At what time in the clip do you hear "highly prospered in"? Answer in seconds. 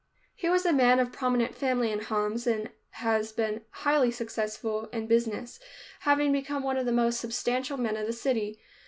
3.69-5.05